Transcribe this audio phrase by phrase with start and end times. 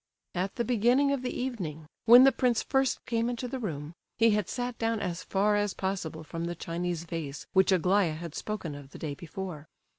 [0.33, 4.31] At the beginning of the evening, when the prince first came into the room, he
[4.31, 8.73] had sat down as far as possible from the Chinese vase which Aglaya had spoken
[8.73, 9.67] of the day before.